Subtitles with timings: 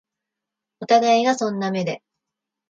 [0.79, 2.01] お互いがそんな目で